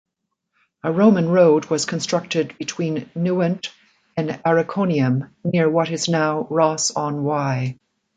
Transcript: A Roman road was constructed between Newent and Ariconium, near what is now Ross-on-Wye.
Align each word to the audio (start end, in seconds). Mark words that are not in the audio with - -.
A 0.83 0.91
Roman 0.91 1.29
road 1.29 1.65
was 1.65 1.85
constructed 1.85 2.57
between 2.57 3.11
Newent 3.15 3.67
and 4.17 4.31
Ariconium, 4.43 5.29
near 5.43 5.69
what 5.69 5.91
is 5.91 6.09
now 6.09 6.47
Ross-on-Wye. 6.49 7.77